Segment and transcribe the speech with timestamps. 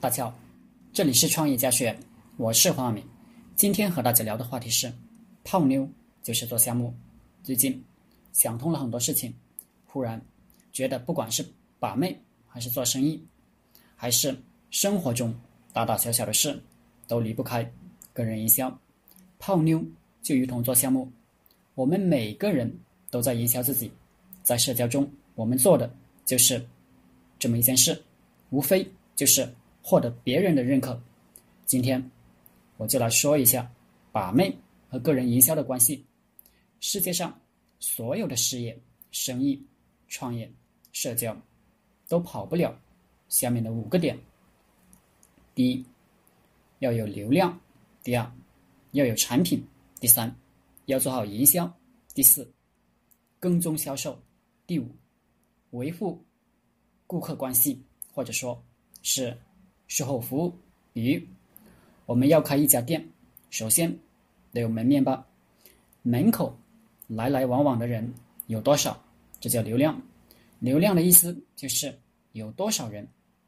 [0.00, 0.34] 大家好，
[0.94, 2.00] 这里是创业家学院，
[2.38, 3.04] 我是黄晓明。
[3.54, 4.90] 今天和大家聊的话题是：
[5.44, 5.86] 泡妞
[6.22, 6.94] 就是做项目。
[7.42, 7.84] 最近
[8.32, 9.34] 想通了很多事情，
[9.84, 10.18] 忽然
[10.72, 11.44] 觉得不管是
[11.78, 12.18] 把妹，
[12.48, 13.22] 还是做生意，
[13.94, 14.34] 还是
[14.70, 15.38] 生活中
[15.70, 16.58] 大大小小的事，
[17.06, 17.70] 都离不开
[18.14, 18.74] 个人营销。
[19.38, 19.84] 泡妞
[20.22, 21.12] 就如同做项目，
[21.74, 22.74] 我们每个人
[23.10, 23.92] 都在营销自己，
[24.42, 25.94] 在社交中，我们做的
[26.24, 26.66] 就是
[27.38, 28.02] 这么一件事，
[28.48, 29.46] 无非就是。
[29.82, 31.00] 获得别人的认可。
[31.66, 32.10] 今天
[32.76, 33.70] 我就来说一下
[34.10, 34.56] 把妹
[34.88, 36.04] 和个人营销的关系。
[36.80, 37.38] 世界上
[37.78, 38.78] 所有的事业、
[39.10, 39.62] 生意、
[40.08, 40.50] 创业、
[40.92, 41.36] 社交，
[42.08, 42.76] 都跑不了
[43.28, 44.18] 下面的五个点：
[45.54, 45.84] 第一，
[46.80, 47.52] 要有流量；
[48.02, 48.32] 第二，
[48.92, 49.60] 要有产品；
[50.00, 50.34] 第三，
[50.86, 51.70] 要做好营销；
[52.14, 52.50] 第四，
[53.38, 54.12] 跟踪销售；
[54.66, 54.88] 第五，
[55.70, 56.24] 维护
[57.06, 57.80] 顾客关系，
[58.12, 58.62] 或者说
[59.02, 59.36] 是。
[59.90, 60.54] 售后服务，
[60.92, 61.26] 比如
[62.06, 63.04] 我们要开一家店，
[63.50, 63.92] 首先
[64.52, 65.26] 得有门面吧？
[66.02, 66.56] 门口
[67.08, 68.14] 来来往往的人
[68.46, 69.02] 有多少？
[69.40, 70.00] 这叫流量。
[70.60, 71.92] 流量的意思就是
[72.30, 73.04] 有多少人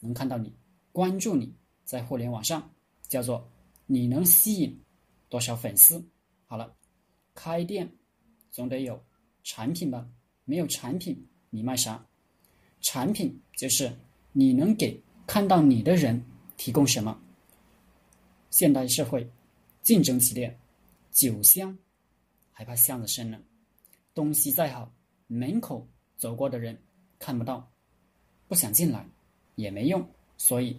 [0.00, 0.52] 能看到你、
[0.90, 2.68] 关注你，在互联网上
[3.02, 3.48] 叫做
[3.86, 4.76] 你能吸引
[5.28, 6.04] 多少粉丝。
[6.46, 6.74] 好了，
[7.32, 7.88] 开店
[8.50, 9.00] 总得有
[9.44, 10.04] 产品吧？
[10.44, 11.16] 没有产品，
[11.50, 12.04] 你卖啥？
[12.80, 13.96] 产品就是
[14.32, 15.00] 你能给。
[15.26, 16.22] 看到你的人
[16.56, 17.18] 提供什么？
[18.50, 19.28] 现代社会
[19.82, 20.56] 竞争激烈，
[21.10, 21.76] 酒香
[22.52, 23.38] 还怕巷子深呢。
[24.14, 24.92] 东西再好，
[25.26, 25.86] 门口
[26.16, 26.78] 走过的人
[27.18, 27.68] 看不到，
[28.46, 29.04] 不想进来
[29.56, 30.06] 也没用。
[30.36, 30.78] 所以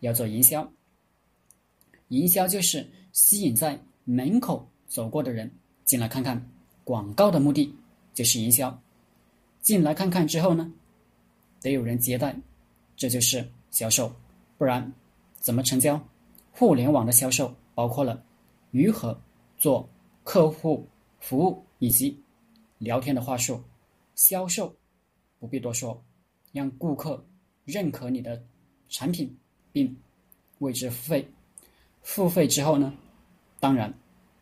[0.00, 0.70] 要做营销。
[2.08, 5.50] 营销就是吸引在门口走过的人
[5.84, 6.50] 进来看看。
[6.84, 7.74] 广告的目的
[8.14, 8.82] 就是营销。
[9.60, 10.72] 进来看看之后呢，
[11.60, 12.34] 得有人接待，
[13.00, 13.42] 这就是。
[13.70, 14.12] 销售，
[14.58, 14.92] 不然
[15.36, 15.98] 怎么成交？
[16.50, 18.20] 互联网的销售包括了
[18.72, 19.18] 如何
[19.56, 19.88] 做
[20.24, 20.84] 客户
[21.20, 22.20] 服务以及
[22.78, 23.62] 聊天的话术。
[24.16, 24.74] 销售
[25.38, 26.04] 不必多说，
[26.52, 27.24] 让顾客
[27.64, 28.44] 认可你的
[28.88, 29.34] 产品
[29.70, 29.96] 并
[30.58, 31.26] 为之付费。
[32.02, 32.92] 付费之后呢，
[33.60, 33.96] 当然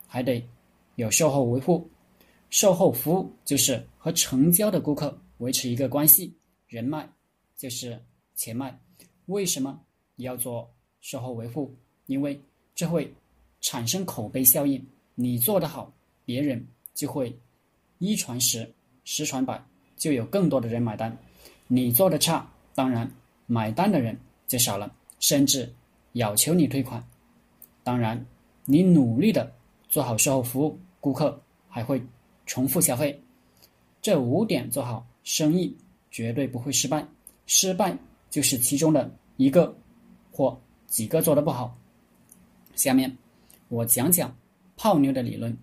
[0.06, 0.42] 还得
[0.96, 1.88] 有售后维护。
[2.48, 6.34] 售后服务就是和成交的顾客维持一个关系，
[6.66, 7.06] 人脉
[7.56, 8.02] 就是
[8.38, 8.80] 钱脉。
[9.26, 9.78] 为什么
[10.16, 11.74] 要做售后维护？
[12.06, 12.40] 因为
[12.72, 13.12] 这会
[13.60, 14.82] 产生口碑效应。
[15.16, 15.92] 你做得好，
[16.24, 17.36] 别人就会
[17.98, 18.72] 一传十，
[19.02, 19.60] 十传百，
[19.96, 21.14] 就有更多的人买单。
[21.66, 23.10] 你做的差，当然
[23.46, 24.16] 买单的人
[24.46, 25.74] 就少了，甚至
[26.12, 27.04] 要求你退款。
[27.82, 28.24] 当然，
[28.64, 29.52] 你努力的
[29.88, 32.00] 做好售后服务，顾客还会
[32.46, 33.20] 重复消费。
[34.00, 35.76] 这五点做好，生意
[36.12, 37.04] 绝对不会失败。
[37.46, 37.98] 失败。
[38.30, 39.76] 就是其中的一个
[40.30, 41.76] 或几个做的不好。
[42.74, 43.16] 下面
[43.68, 44.36] 我讲讲
[44.76, 45.56] 泡妞的理论，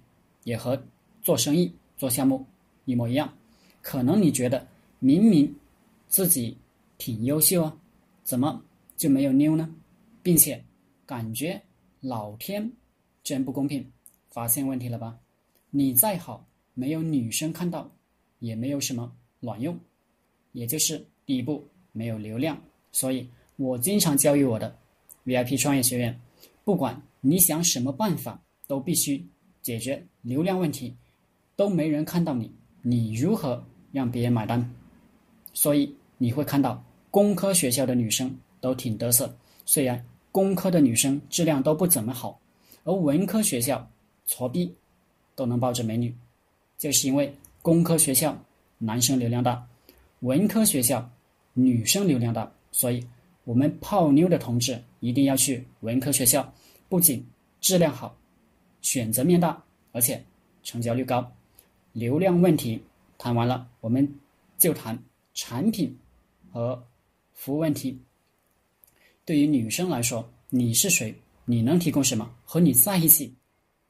[0.43, 0.81] 也和
[1.21, 2.45] 做生意、做项目
[2.85, 3.33] 一模一样。
[3.81, 4.67] 可能你觉得
[4.99, 5.55] 明明
[6.07, 6.57] 自己
[6.97, 7.77] 挺优秀啊，
[8.23, 8.63] 怎么
[8.97, 9.73] 就没有妞呢？
[10.21, 10.63] 并且
[11.05, 11.61] 感觉
[12.01, 12.71] 老天
[13.23, 13.91] 真不公平，
[14.29, 15.17] 发现问题了吧？
[15.69, 17.91] 你再好，没有女生看到，
[18.39, 19.77] 也没有什么卵用。
[20.51, 21.67] 也就是第一步。
[21.95, 22.61] 没有流量，
[22.91, 24.75] 所以我经常教育我的
[25.25, 26.19] VIP 创业学员，
[26.65, 29.25] 不管你想什么办法，都必须
[29.61, 30.93] 解决流量问题。
[31.55, 32.51] 都没人看到你，
[32.81, 33.63] 你如何
[33.93, 34.69] 让别人买单？
[35.53, 39.33] 所以你会看到工科学校的女生都挺得瑟，
[39.65, 42.37] 虽然工科的女生质量都不怎么好，
[42.83, 43.89] 而文科学校
[44.25, 44.75] 挫逼
[45.33, 46.13] 都能抱着美女，
[46.77, 48.37] 就是因为工科学校
[48.77, 49.65] 男生流量大，
[50.19, 51.09] 文科学校。
[51.57, 53.01] 女生流量大，所以
[53.45, 56.53] 我们泡妞的同志一定要去文科学校，
[56.89, 57.25] 不仅
[57.61, 58.13] 质量好，
[58.81, 59.63] 选择面大，
[59.93, 60.21] 而且
[60.63, 61.25] 成交率高。
[61.93, 62.83] 流量问题
[63.17, 64.05] 谈完了，我们
[64.57, 65.01] 就谈
[65.33, 65.97] 产品
[66.51, 66.85] 和
[67.33, 67.97] 服务问题。
[69.23, 71.15] 对于女生来说，你是谁？
[71.45, 72.29] 你能提供什么？
[72.43, 73.33] 和你在一起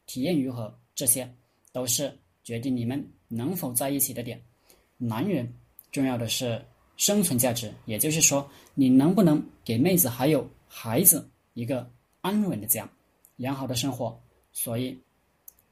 [0.06, 0.72] 体验如何？
[0.94, 1.28] 这些
[1.72, 4.40] 都是决定你们能否在一起的点。
[4.98, 5.52] 男人
[5.92, 6.64] 重要的是。
[6.98, 11.90] 生存价值，也就是说，你能不能给妹子还有孩子一个
[12.22, 12.90] 安稳的家、
[13.36, 14.18] 良好的生活？
[14.52, 14.98] 所以，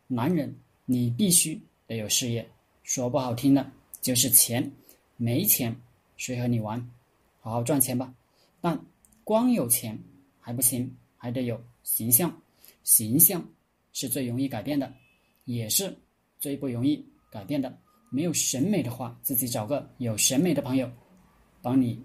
[0.07, 0.53] 男人
[0.85, 2.47] 你必须得有事业，
[2.83, 3.71] 说不好听的，
[4.01, 4.71] 就是钱。
[5.15, 5.73] 没钱
[6.17, 6.89] 谁和你玩？
[7.39, 8.13] 好好赚钱吧。
[8.59, 8.77] 但
[9.23, 9.97] 光有钱
[10.39, 12.35] 还不行，还得有形象。
[12.83, 13.47] 形象
[13.93, 14.91] 是最容易改变的，
[15.45, 15.95] 也是
[16.39, 17.77] 最不容易改变的。
[18.09, 20.91] 没有审美的话，自己找个有审美的朋友。
[21.63, 22.00] 帮你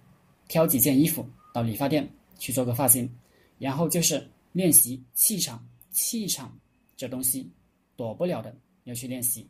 [0.46, 2.08] 挑几件衣服到理发店
[2.38, 3.10] 去做个发型，
[3.58, 6.56] 然后就是练习气场，气场
[6.96, 7.50] 这东西
[7.96, 9.46] 躲不了的，要去练习，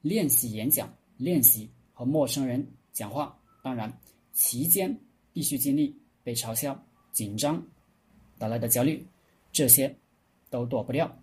[0.00, 3.38] 练习演讲，练习和陌生人讲话。
[3.62, 3.92] 当然，
[4.32, 4.98] 期间
[5.32, 5.94] 必须经历
[6.24, 6.82] 被嘲笑、
[7.12, 7.62] 紧张
[8.38, 9.06] 带来的焦虑，
[9.52, 9.94] 这些
[10.48, 11.14] 都躲不掉。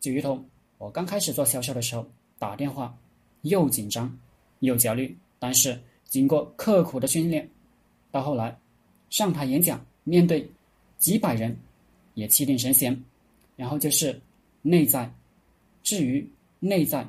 [0.00, 0.44] 就如同
[0.76, 2.04] 我刚开始做销售的时候，
[2.38, 2.98] 打电话
[3.42, 4.14] 又紧张
[4.58, 7.48] 又焦虑，但是经过刻苦的训练，
[8.10, 8.58] 到后来
[9.10, 10.50] 上台演讲，面对
[10.98, 11.56] 几百人
[12.14, 13.00] 也气定神闲。
[13.54, 14.20] 然后就是
[14.62, 15.12] 内在，
[15.82, 16.24] 至于
[16.60, 17.06] 内在，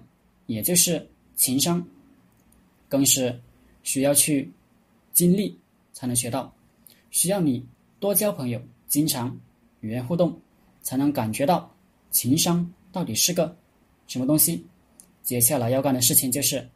[0.47, 1.85] 也就是情商，
[2.87, 3.39] 更是
[3.83, 4.49] 需要去
[5.13, 5.55] 经历
[5.93, 6.51] 才能学到，
[7.11, 7.63] 需要你
[7.99, 9.39] 多交朋友，经常
[9.81, 10.39] 与人互动，
[10.81, 11.71] 才能感觉到
[12.11, 12.67] 情商。
[12.91, 13.55] 到底是个
[14.07, 14.65] 什么东西？
[15.21, 16.67] 接下来要干的事情就是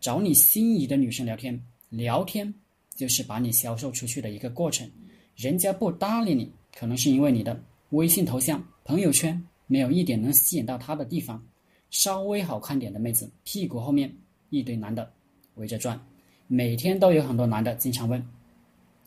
[0.00, 1.60] 找你心仪的女生聊天。
[1.90, 2.52] 聊天
[2.94, 4.90] 就是把你销售出去的一个过程。
[5.36, 11.42] 人家不搭理你，可能是因为你的微信头像、朋友圈没有一点能吸引到他的地方。
[11.90, 14.12] 稍微好看点的妹子，屁股后面
[14.48, 15.12] 一堆男的
[15.54, 16.00] 围着转，
[16.46, 18.24] 每天都有很多男的经常问：“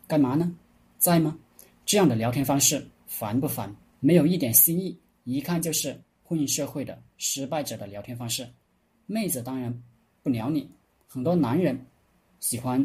[0.08, 0.54] 干嘛呢？
[0.98, 1.38] 在吗？”
[1.86, 3.76] 这样的聊天方式烦不烦？
[4.00, 6.00] 没有一点新意，一看就是。
[6.26, 8.48] 混社会的失败者的聊天方式，
[9.06, 9.84] 妹子当然
[10.24, 10.68] 不鸟你。
[11.14, 11.80] 很多男人
[12.40, 12.84] 喜欢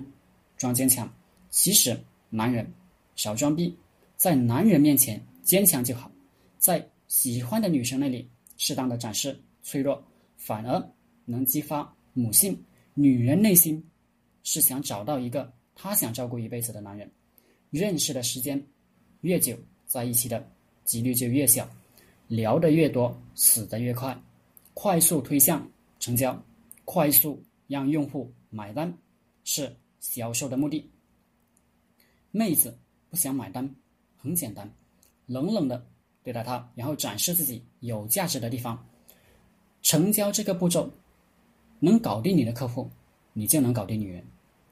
[0.59, 1.11] 装坚强，
[1.49, 1.99] 其实
[2.29, 2.71] 男人
[3.17, 3.75] 少装逼，
[4.19, 6.13] 在男人面前坚强就好，
[6.59, 8.29] 在喜欢的女生那里
[8.59, 10.05] 适当的展示脆弱，
[10.37, 10.91] 反而
[11.25, 12.55] 能激发母性。
[12.93, 13.83] 女人内心
[14.45, 17.11] 是想找到一个她想照顾一辈子的男人，
[17.71, 18.63] 认识的时间
[19.23, 20.47] 越久，在一起的
[20.85, 21.67] 几率就越小。
[22.27, 24.15] 聊得越多，死得越快，
[24.75, 25.67] 快速推向
[25.99, 26.39] 成交，
[26.85, 28.93] 快速让用户买单，
[29.45, 30.91] 是销售的目的。
[32.33, 32.77] 妹子
[33.09, 33.73] 不想买单，
[34.17, 34.69] 很简单，
[35.27, 35.87] 冷冷的
[36.25, 38.85] 对待她，然后展示自己有价值的地方。
[39.83, 40.91] 成交这个步骤，
[41.79, 42.91] 能搞定你的客户，
[43.33, 44.25] 你就能搞定女人。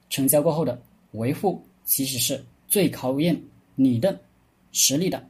[0.09, 0.81] 成交过后的
[1.13, 3.41] 维护，其实是最考验
[3.75, 4.19] 你的
[4.73, 5.25] 实力的。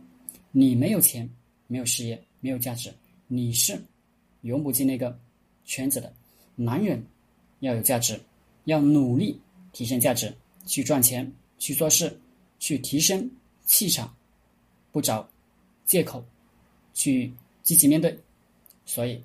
[0.51, 1.29] 你没有钱。
[1.69, 2.89] 没有事业，没有价值，
[3.27, 3.77] 你是
[4.39, 5.19] 融不进那个
[5.65, 6.13] 圈子的。
[6.55, 7.05] 男人
[7.59, 8.19] 要有价值，
[8.65, 9.39] 要努力
[9.71, 10.33] 提升价值，
[10.65, 12.19] 去赚钱，去做事，
[12.59, 13.29] 去提升
[13.65, 14.13] 气场，
[14.91, 15.27] 不找
[15.85, 16.23] 借口，
[16.93, 17.33] 去
[17.63, 18.17] 积极面对。
[18.85, 19.21] 所以，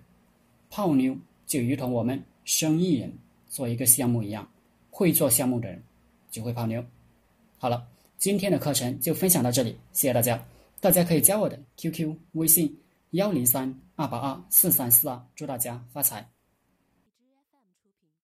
[0.70, 3.12] 泡妞就如同我们生意人
[3.48, 4.48] 做一个项目一样，
[4.90, 5.82] 会做项目的人
[6.30, 6.84] 就会泡妞。
[7.58, 7.86] 好了，
[8.18, 10.44] 今天的课程就分享到这里，谢谢大家。
[10.80, 12.76] 大家可以加我的 QQ 微信
[13.10, 16.28] 幺零三二八二四三四二，祝大家发财。